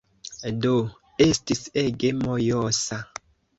Do, 0.63 0.71
estis 1.27 1.63
ege 1.83 2.13
mojosa. 2.25 3.01